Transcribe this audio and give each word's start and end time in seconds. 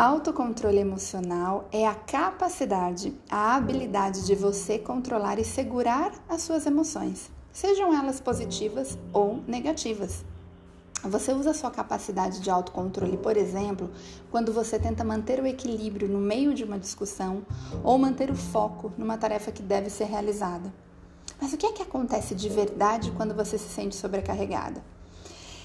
Autocontrole 0.00 0.78
emocional 0.78 1.68
é 1.70 1.86
a 1.86 1.94
capacidade, 1.94 3.14
a 3.28 3.54
habilidade 3.54 4.24
de 4.24 4.34
você 4.34 4.78
controlar 4.78 5.38
e 5.38 5.44
segurar 5.44 6.14
as 6.26 6.40
suas 6.40 6.64
emoções, 6.64 7.30
sejam 7.52 7.92
elas 7.92 8.18
positivas 8.18 8.96
ou 9.12 9.44
negativas. 9.46 10.24
Você 11.04 11.34
usa 11.34 11.52
sua 11.52 11.70
capacidade 11.70 12.40
de 12.40 12.48
autocontrole, 12.48 13.18
por 13.18 13.36
exemplo, 13.36 13.90
quando 14.30 14.54
você 14.54 14.78
tenta 14.78 15.04
manter 15.04 15.38
o 15.38 15.46
equilíbrio 15.46 16.08
no 16.08 16.18
meio 16.18 16.54
de 16.54 16.64
uma 16.64 16.78
discussão 16.78 17.42
ou 17.84 17.98
manter 17.98 18.30
o 18.30 18.34
foco 18.34 18.90
numa 18.96 19.18
tarefa 19.18 19.52
que 19.52 19.62
deve 19.62 19.90
ser 19.90 20.04
realizada. 20.04 20.72
Mas 21.38 21.52
o 21.52 21.58
que 21.58 21.66
é 21.66 21.72
que 21.72 21.82
acontece 21.82 22.34
de 22.34 22.48
verdade 22.48 23.12
quando 23.18 23.34
você 23.34 23.58
se 23.58 23.68
sente 23.68 23.96
sobrecarregada? 23.96 24.82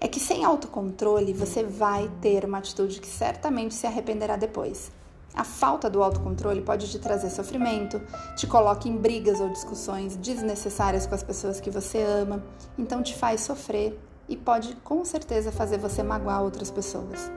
É 0.00 0.08
que 0.08 0.20
sem 0.20 0.44
autocontrole 0.44 1.32
você 1.32 1.62
vai 1.62 2.10
ter 2.20 2.44
uma 2.44 2.58
atitude 2.58 3.00
que 3.00 3.06
certamente 3.06 3.74
se 3.74 3.86
arrependerá 3.86 4.36
depois. 4.36 4.90
A 5.34 5.44
falta 5.44 5.90
do 5.90 6.02
autocontrole 6.02 6.62
pode 6.62 6.90
te 6.90 6.98
trazer 6.98 7.28
sofrimento, 7.28 8.00
te 8.36 8.46
coloca 8.46 8.88
em 8.88 8.96
brigas 8.96 9.38
ou 9.38 9.50
discussões 9.50 10.16
desnecessárias 10.16 11.06
com 11.06 11.14
as 11.14 11.22
pessoas 11.22 11.60
que 11.60 11.70
você 11.70 12.02
ama, 12.02 12.42
então 12.78 13.02
te 13.02 13.14
faz 13.14 13.42
sofrer 13.42 14.00
e 14.28 14.36
pode 14.36 14.74
com 14.76 15.04
certeza 15.04 15.52
fazer 15.52 15.78
você 15.78 16.02
magoar 16.02 16.42
outras 16.42 16.70
pessoas. 16.70 17.30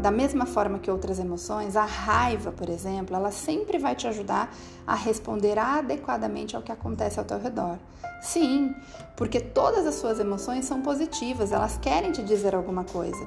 Da 0.00 0.12
mesma 0.12 0.46
forma 0.46 0.78
que 0.78 0.88
outras 0.88 1.18
emoções, 1.18 1.74
a 1.74 1.84
raiva, 1.84 2.52
por 2.52 2.68
exemplo, 2.68 3.16
ela 3.16 3.32
sempre 3.32 3.78
vai 3.78 3.96
te 3.96 4.06
ajudar 4.06 4.54
a 4.86 4.94
responder 4.94 5.58
adequadamente 5.58 6.54
ao 6.54 6.62
que 6.62 6.70
acontece 6.70 7.18
ao 7.18 7.24
teu 7.24 7.40
redor. 7.40 7.78
Sim, 8.22 8.72
porque 9.16 9.40
todas 9.40 9.84
as 9.86 9.96
suas 9.96 10.20
emoções 10.20 10.66
são 10.66 10.82
positivas, 10.82 11.50
elas 11.50 11.78
querem 11.78 12.12
te 12.12 12.22
dizer 12.22 12.54
alguma 12.54 12.84
coisa. 12.84 13.26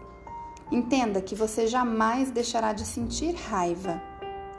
Entenda 0.72 1.22
que 1.22 1.36
você 1.36 1.68
jamais 1.68 2.32
deixará 2.32 2.72
de 2.72 2.86
sentir 2.86 3.36
raiva. 3.36 4.02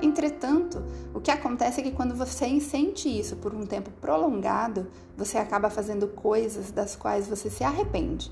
Entretanto, 0.02 0.84
o 1.14 1.20
que 1.20 1.30
acontece 1.30 1.80
é 1.80 1.82
que 1.82 1.92
quando 1.92 2.14
você 2.14 2.60
sente 2.60 3.08
isso 3.08 3.36
por 3.36 3.54
um 3.54 3.64
tempo 3.64 3.90
prolongado, 4.02 4.86
você 5.16 5.38
acaba 5.38 5.70
fazendo 5.70 6.08
coisas 6.08 6.70
das 6.70 6.94
quais 6.94 7.26
você 7.26 7.48
se 7.48 7.64
arrepende. 7.64 8.30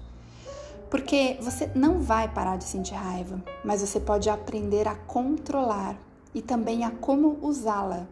Porque 0.90 1.38
você 1.40 1.70
não 1.74 2.00
vai 2.00 2.28
parar 2.28 2.56
de 2.56 2.64
sentir 2.64 2.94
raiva, 2.94 3.42
mas 3.64 3.80
você 3.80 4.00
pode 4.00 4.28
aprender 4.28 4.88
a 4.88 4.96
controlar 4.96 5.96
e 6.34 6.42
também 6.42 6.84
a 6.84 6.90
como 6.90 7.38
usá-la. 7.40 8.08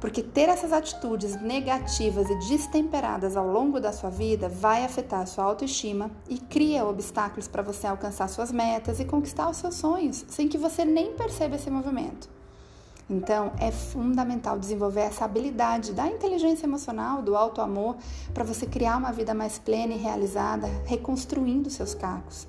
Porque 0.00 0.22
ter 0.22 0.48
essas 0.48 0.72
atitudes 0.72 1.40
negativas 1.40 2.28
e 2.28 2.38
destemperadas 2.48 3.36
ao 3.36 3.46
longo 3.46 3.80
da 3.80 3.92
sua 3.92 4.10
vida 4.10 4.48
vai 4.48 4.84
afetar 4.84 5.20
a 5.20 5.26
sua 5.26 5.44
autoestima 5.44 6.10
e 6.28 6.38
cria 6.38 6.84
obstáculos 6.84 7.48
para 7.48 7.62
você 7.62 7.86
alcançar 7.86 8.28
suas 8.28 8.50
metas 8.50 8.98
e 8.98 9.04
conquistar 9.04 9.48
os 9.48 9.58
seus 9.58 9.74
sonhos, 9.74 10.24
sem 10.28 10.48
que 10.48 10.58
você 10.58 10.84
nem 10.84 11.14
perceba 11.14 11.56
esse 11.56 11.70
movimento. 11.70 12.33
Então, 13.08 13.52
é 13.58 13.70
fundamental 13.70 14.58
desenvolver 14.58 15.02
essa 15.02 15.24
habilidade 15.24 15.92
da 15.92 16.06
inteligência 16.06 16.66
emocional, 16.66 17.20
do 17.20 17.36
alto 17.36 17.60
amor, 17.60 17.96
para 18.32 18.44
você 18.44 18.66
criar 18.66 18.96
uma 18.96 19.12
vida 19.12 19.34
mais 19.34 19.58
plena 19.58 19.92
e 19.92 19.98
realizada, 19.98 20.66
reconstruindo 20.86 21.68
seus 21.68 21.94
cacos. 21.94 22.46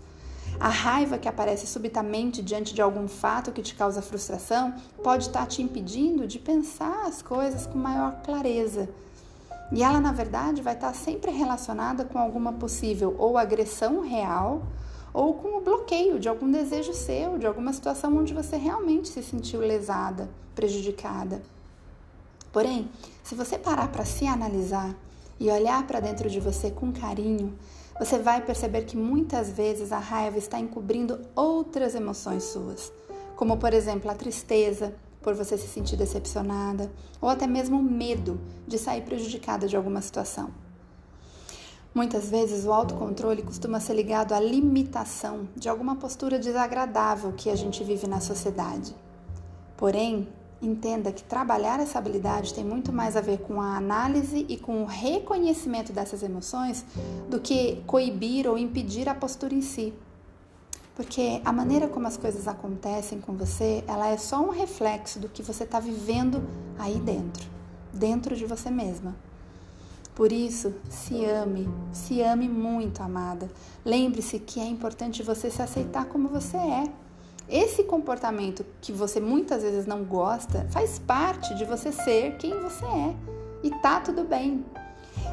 A 0.57 0.69
raiva 0.69 1.17
que 1.17 1.27
aparece 1.27 1.67
subitamente 1.67 2.41
diante 2.41 2.73
de 2.73 2.81
algum 2.81 3.09
fato 3.09 3.51
que 3.51 3.61
te 3.61 3.75
causa 3.75 4.01
frustração 4.01 4.73
pode 5.03 5.27
estar 5.27 5.41
tá 5.41 5.45
te 5.45 5.61
impedindo 5.61 6.25
de 6.25 6.39
pensar 6.39 7.05
as 7.05 7.21
coisas 7.21 7.67
com 7.67 7.77
maior 7.77 8.21
clareza. 8.23 8.87
E 9.73 9.83
ela, 9.83 9.99
na 9.99 10.13
verdade, 10.13 10.61
vai 10.61 10.73
estar 10.73 10.87
tá 10.87 10.93
sempre 10.93 11.31
relacionada 11.31 12.05
com 12.05 12.17
alguma 12.17 12.53
possível 12.53 13.13
ou 13.17 13.37
agressão 13.37 13.99
real 14.01 14.61
ou 15.15 15.33
com 15.33 15.57
o 15.57 15.61
bloqueio 15.61 16.19
de 16.19 16.27
algum 16.27 16.51
desejo 16.51 16.93
seu, 16.93 17.37
de 17.37 17.47
alguma 17.47 17.71
situação 17.71 18.17
onde 18.17 18.33
você 18.33 18.57
realmente 18.57 19.07
se 19.07 19.23
sentiu 19.23 19.61
lesada, 19.61 20.29
prejudicada. 20.53 21.41
Porém, 22.51 22.89
se 23.23 23.33
você 23.33 23.57
parar 23.57 23.87
para 23.93 24.03
se 24.03 24.27
analisar 24.27 24.93
e 25.39 25.49
olhar 25.49 25.87
para 25.87 26.01
dentro 26.01 26.29
de 26.29 26.41
você 26.41 26.69
com 26.69 26.91
carinho, 26.91 27.57
você 27.97 28.19
vai 28.19 28.41
perceber 28.41 28.83
que 28.83 28.97
muitas 28.97 29.49
vezes 29.49 29.93
a 29.93 29.99
raiva 29.99 30.37
está 30.37 30.59
encobrindo 30.59 31.21
outras 31.33 31.95
emoções 31.95 32.43
suas, 32.43 32.91
como 33.37 33.55
por 33.55 33.73
exemplo 33.73 34.11
a 34.11 34.15
tristeza 34.15 34.93
por 35.21 35.33
você 35.33 35.57
se 35.57 35.67
sentir 35.67 35.95
decepcionada, 35.95 36.91
ou 37.21 37.29
até 37.29 37.47
mesmo 37.47 37.79
o 37.79 37.83
medo 37.83 38.37
de 38.67 38.77
sair 38.77 39.01
prejudicada 39.01 39.65
de 39.65 39.77
alguma 39.77 40.01
situação. 40.01 40.64
Muitas 41.95 42.29
vezes 42.29 42.65
o 42.65 42.73
autocontrole 42.73 43.41
costuma 43.41 43.79
ser 43.79 43.93
ligado 43.93 44.33
à 44.33 44.39
limitação 44.41 45.47
de 45.55 45.69
alguma 45.69 45.95
postura 45.95 46.37
desagradável 46.37 47.31
que 47.31 47.49
a 47.49 47.55
gente 47.55 47.85
vive 47.85 48.05
na 48.05 48.19
sociedade. 48.19 48.93
Porém, 49.77 50.27
entenda 50.61 51.09
que 51.09 51.23
trabalhar 51.23 51.79
essa 51.79 51.97
habilidade 51.97 52.53
tem 52.53 52.65
muito 52.65 52.91
mais 52.91 53.15
a 53.15 53.21
ver 53.21 53.37
com 53.37 53.61
a 53.61 53.77
análise 53.77 54.45
e 54.49 54.57
com 54.57 54.83
o 54.83 54.85
reconhecimento 54.85 55.93
dessas 55.93 56.21
emoções 56.21 56.85
do 57.29 57.39
que 57.39 57.81
coibir 57.87 58.45
ou 58.45 58.57
impedir 58.57 59.07
a 59.07 59.15
postura 59.15 59.53
em 59.53 59.61
si. 59.61 59.93
Porque 60.97 61.41
a 61.45 61.53
maneira 61.53 61.87
como 61.87 62.07
as 62.07 62.17
coisas 62.17 62.45
acontecem 62.45 63.21
com 63.21 63.37
você, 63.37 63.85
ela 63.87 64.09
é 64.09 64.17
só 64.17 64.41
um 64.41 64.49
reflexo 64.49 65.17
do 65.17 65.29
que 65.29 65.41
você 65.41 65.63
está 65.63 65.79
vivendo 65.79 66.43
aí 66.77 66.99
dentro, 66.99 67.47
dentro 67.93 68.35
de 68.35 68.45
você 68.45 68.69
mesma. 68.69 69.15
Por 70.15 70.31
isso, 70.31 70.73
se 70.89 71.25
ame, 71.25 71.67
se 71.91 72.21
ame 72.21 72.47
muito, 72.47 73.03
amada. 73.03 73.51
Lembre-se 73.83 74.39
que 74.39 74.61
é 74.61 74.65
importante 74.65 75.21
você 75.21 75.51
se 75.51 75.61
aceitar 75.61 76.05
como 76.05 76.29
você 76.29 76.55
é. 76.55 76.85
Esse 77.49 77.83
comportamento 77.83 78.65
que 78.79 78.93
você 78.93 79.19
muitas 79.19 79.61
vezes 79.61 79.85
não 79.85 80.05
gosta 80.05 80.65
faz 80.71 80.97
parte 80.99 81.53
de 81.55 81.65
você 81.65 81.91
ser 81.91 82.37
quem 82.37 82.57
você 82.61 82.85
é. 82.85 83.13
E 83.61 83.69
tá 83.81 83.99
tudo 83.99 84.23
bem. 84.23 84.65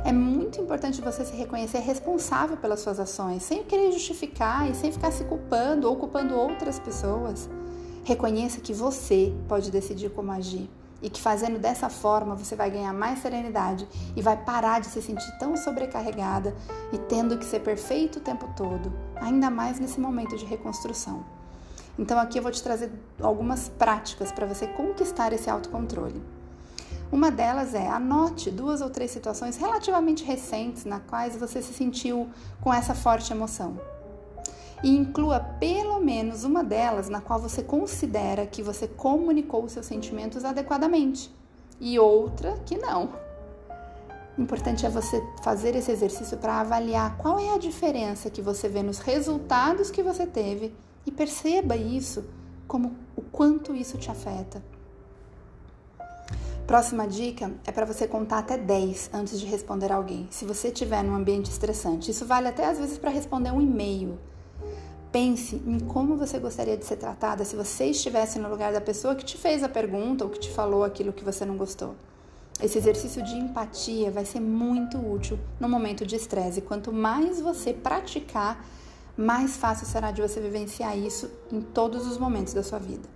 É 0.05 0.13
muito 0.13 0.61
importante 0.61 1.01
você 1.01 1.25
se 1.25 1.37
reconhecer 1.37 1.79
responsável 1.79 2.57
pelas 2.57 2.81
suas 2.81 2.99
ações, 2.99 3.45
sem 3.45 3.63
querer 3.63 3.93
justificar 3.93 4.69
e 4.69 4.75
sem 4.75 4.91
ficar 4.91 5.13
se 5.13 5.23
culpando 5.25 5.89
ou 5.89 5.95
culpando 5.95 6.35
outras 6.35 6.81
pessoas. 6.81 7.49
Reconheça 8.03 8.61
que 8.61 8.75
você 8.75 9.33
pode 9.49 9.71
decidir 9.71 10.11
como 10.11 10.33
agir 10.33 10.69
e 11.03 11.11
que 11.11 11.21
fazendo 11.21 11.59
dessa 11.59 11.89
forma 11.89 12.35
você 12.35 12.55
vai 12.55 12.71
ganhar 12.71 12.93
mais 12.93 13.19
serenidade 13.19 13.87
e 14.15 14.23
vai 14.23 14.37
parar 14.37 14.81
de 14.81 14.87
se 14.87 15.03
sentir 15.03 15.37
tão 15.39 15.57
sobrecarregada 15.57 16.55
e 16.93 16.99
tendo 16.99 17.37
que 17.37 17.45
ser 17.45 17.61
perfeito 17.61 18.19
o 18.19 18.23
tempo 18.23 18.49
todo, 18.57 18.93
ainda 19.17 19.51
mais 19.51 19.81
nesse 19.81 19.99
momento 19.99 20.37
de 20.37 20.45
reconstrução. 20.45 21.25
Então 21.99 22.19
aqui 22.19 22.39
eu 22.39 22.43
vou 22.43 22.53
te 22.53 22.63
trazer 22.63 22.91
algumas 23.21 23.69
práticas 23.69 24.31
para 24.31 24.47
você 24.47 24.67
conquistar 24.67 25.33
esse 25.33 25.51
autocontrole. 25.51 26.23
Uma 27.11 27.31
delas 27.31 27.75
é 27.75 27.87
anote 27.89 28.51
duas 28.51 28.81
ou 28.81 28.89
três 28.89 29.11
situações 29.11 29.59
relativamente 29.59 30.25
recentes 30.25 30.85
na 30.87 31.01
quais 31.01 31.37
você 31.37 31.61
se 31.61 31.75
sentiu 31.75 32.31
com 32.63 32.73
essa 32.73 32.95
forte 32.95 33.33
emoção 33.33 33.77
e 34.83 34.97
inclua 34.97 35.41
pelo 35.41 36.01
menos 36.01 36.45
uma 36.45 36.65
delas 36.65 37.09
na 37.09 37.21
qual 37.21 37.39
você 37.39 37.63
considera 37.63 38.47
que 38.47 38.63
você 38.63 38.89
comunicou 38.89 39.69
seus 39.69 39.87
sentimentos 39.87 40.45
adequadamente 40.45 41.31
e 41.81 41.99
outra 41.99 42.59
que 42.67 42.77
não. 42.77 43.11
Importante 44.39 44.87
é 44.87 44.89
você 44.89 45.23
fazer 45.43 45.77
esse 45.77 45.91
exercício 45.91 46.39
para 46.39 46.61
avaliar 46.61 47.19
qual 47.19 47.39
é 47.39 47.55
a 47.55 47.59
diferença 47.59 48.31
que 48.31 48.41
você 48.41 48.69
vê 48.69 48.83
nos 48.83 48.99
resultados 48.99 49.91
que 49.91 50.03
você 50.03 50.27
teve 50.27 50.75
e 51.05 51.11
perceba 51.11 51.77
isso 51.77 52.25
como 52.67 52.97
o 53.15 53.21
quanto 53.21 53.75
isso 53.75 53.99
te 53.99 54.11
afeta. 54.11 54.63
Próxima 56.67 57.07
dica 57.07 57.53
é 57.67 57.73
para 57.73 57.85
você 57.85 58.07
contar 58.07 58.39
até 58.39 58.57
10 58.57 59.11
antes 59.13 59.39
de 59.39 59.45
responder 59.45 59.93
alguém, 59.93 60.27
se 60.31 60.47
você 60.47 60.69
estiver 60.69 61.03
num 61.03 61.15
ambiente 61.15 61.51
estressante. 61.51 62.11
Isso 62.11 62.25
vale 62.25 62.49
até 62.49 62.65
às 62.65 62.79
vezes 62.79 62.97
para 62.97 63.11
responder 63.11 63.51
um 63.51 63.61
e-mail. 63.61 64.19
Pense 65.13 65.57
em 65.67 65.79
como 65.79 66.17
você 66.17 66.39
gostaria 66.39 66.75
de 66.75 66.87
ser 66.87 66.97
tratada 66.97 67.45
se 67.45 67.55
você 67.55 67.85
estivesse 67.85 68.39
no 68.39 68.49
lugar 68.49 68.73
da 68.73 68.81
pessoa 68.81 69.15
que 69.15 69.25
te 69.25 69.37
fez 69.37 69.63
a 69.63 69.69
pergunta 69.69 70.25
ou 70.25 70.31
que 70.31 70.41
te 70.41 70.51
falou 70.51 70.83
aquilo 70.83 71.13
que 71.13 71.23
você 71.23 71.45
não 71.45 71.59
gostou. 71.59 71.95
Esse 72.63 72.79
exercício 72.79 73.23
de 73.23 73.35
empatia 73.35 74.11
vai 74.11 74.25
ser 74.25 74.41
muito 74.41 74.97
útil 74.97 75.39
no 75.61 75.69
momento 75.69 76.07
de 76.07 76.17
estresse. 76.17 76.63
Quanto 76.63 76.91
mais 76.91 77.39
você 77.41 77.75
praticar, 77.75 78.65
mais 79.15 79.57
fácil 79.57 79.87
será 79.87 80.11
de 80.11 80.23
você 80.23 80.41
vivenciar 80.41 80.97
isso 80.97 81.31
em 81.53 81.61
todos 81.61 82.07
os 82.07 82.17
momentos 82.17 82.55
da 82.55 82.63
sua 82.63 82.79
vida. 82.79 83.07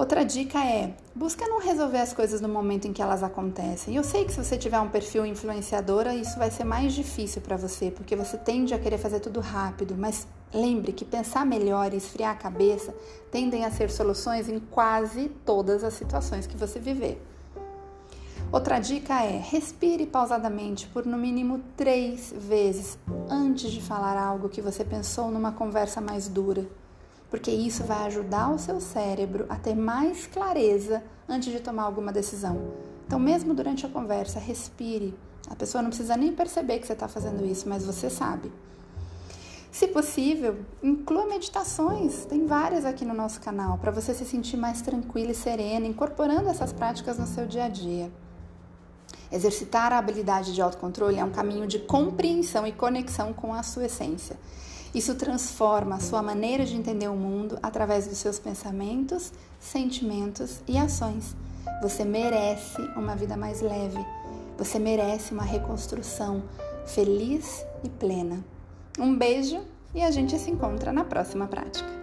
Outra 0.00 0.24
dica 0.24 0.58
é: 0.64 0.94
busca 1.14 1.46
não 1.46 1.60
resolver 1.60 1.98
as 1.98 2.14
coisas 2.14 2.40
no 2.40 2.48
momento 2.48 2.88
em 2.88 2.92
que 2.94 3.02
elas 3.02 3.22
acontecem. 3.22 3.94
Eu 3.94 4.02
sei 4.02 4.24
que 4.24 4.32
se 4.32 4.42
você 4.42 4.56
tiver 4.56 4.80
um 4.80 4.88
perfil 4.88 5.26
influenciadora, 5.26 6.14
isso 6.14 6.38
vai 6.38 6.50
ser 6.50 6.64
mais 6.64 6.94
difícil 6.94 7.42
para 7.42 7.58
você, 7.58 7.90
porque 7.90 8.16
você 8.16 8.38
tende 8.38 8.72
a 8.72 8.78
querer 8.78 8.96
fazer 8.96 9.20
tudo 9.20 9.40
rápido, 9.40 9.94
mas 9.94 10.26
lembre 10.54 10.94
que 10.94 11.04
pensar 11.04 11.44
melhor 11.44 11.92
e 11.92 11.98
esfriar 11.98 12.32
a 12.32 12.34
cabeça 12.34 12.94
tendem 13.30 13.66
a 13.66 13.70
ser 13.70 13.90
soluções 13.90 14.48
em 14.48 14.58
quase 14.58 15.28
todas 15.44 15.84
as 15.84 15.92
situações 15.92 16.46
que 16.46 16.56
você 16.56 16.78
viver. 16.78 17.22
Outra 18.50 18.78
dica 18.78 19.22
é: 19.22 19.36
respire 19.36 20.06
pausadamente 20.06 20.86
por 20.86 21.04
no 21.04 21.18
mínimo 21.18 21.60
três 21.76 22.32
vezes 22.34 22.98
antes 23.28 23.70
de 23.70 23.82
falar 23.82 24.16
algo 24.16 24.48
que 24.48 24.62
você 24.62 24.82
pensou 24.82 25.30
numa 25.30 25.52
conversa 25.52 26.00
mais 26.00 26.26
dura. 26.26 26.66
Porque 27.30 27.50
isso 27.50 27.84
vai 27.84 28.06
ajudar 28.06 28.50
o 28.50 28.58
seu 28.58 28.80
cérebro 28.80 29.46
a 29.48 29.56
ter 29.56 29.74
mais 29.74 30.26
clareza 30.26 31.02
antes 31.28 31.52
de 31.52 31.60
tomar 31.60 31.84
alguma 31.84 32.12
decisão. 32.12 32.60
Então, 33.06 33.18
mesmo 33.18 33.54
durante 33.54 33.86
a 33.86 33.88
conversa, 33.88 34.38
respire. 34.38 35.16
A 35.48 35.54
pessoa 35.54 35.80
não 35.80 35.90
precisa 35.90 36.16
nem 36.16 36.34
perceber 36.34 36.78
que 36.78 36.86
você 36.86 36.92
está 36.92 37.08
fazendo 37.08 37.44
isso, 37.46 37.68
mas 37.68 37.84
você 37.84 38.10
sabe. 38.10 38.52
Se 39.70 39.86
possível, 39.86 40.58
inclua 40.82 41.26
meditações, 41.26 42.24
tem 42.24 42.44
várias 42.44 42.84
aqui 42.84 43.04
no 43.04 43.14
nosso 43.14 43.40
canal, 43.40 43.78
para 43.78 43.92
você 43.92 44.12
se 44.12 44.24
sentir 44.24 44.56
mais 44.56 44.82
tranquila 44.82 45.30
e 45.30 45.34
serena, 45.34 45.86
incorporando 45.86 46.48
essas 46.48 46.72
práticas 46.72 47.18
no 47.18 47.26
seu 47.26 47.46
dia 47.46 47.64
a 47.64 47.68
dia. 47.68 48.10
Exercitar 49.30 49.92
a 49.92 49.98
habilidade 49.98 50.52
de 50.52 50.60
autocontrole 50.60 51.18
é 51.18 51.24
um 51.24 51.30
caminho 51.30 51.68
de 51.68 51.78
compreensão 51.78 52.66
e 52.66 52.72
conexão 52.72 53.32
com 53.32 53.54
a 53.54 53.62
sua 53.62 53.86
essência. 53.86 54.36
Isso 54.94 55.14
transforma 55.14 55.96
a 55.96 56.00
sua 56.00 56.22
maneira 56.22 56.64
de 56.64 56.76
entender 56.76 57.08
o 57.08 57.16
mundo 57.16 57.58
através 57.62 58.06
dos 58.06 58.18
seus 58.18 58.38
pensamentos, 58.38 59.32
sentimentos 59.60 60.60
e 60.66 60.76
ações. 60.76 61.36
Você 61.80 62.04
merece 62.04 62.80
uma 62.96 63.14
vida 63.14 63.36
mais 63.36 63.60
leve. 63.60 64.04
Você 64.58 64.78
merece 64.78 65.32
uma 65.32 65.44
reconstrução 65.44 66.42
feliz 66.86 67.64
e 67.84 67.88
plena. 67.88 68.44
Um 68.98 69.16
beijo 69.16 69.60
e 69.94 70.02
a 70.02 70.10
gente 70.10 70.38
se 70.38 70.50
encontra 70.50 70.92
na 70.92 71.04
próxima 71.04 71.46
prática. 71.46 71.99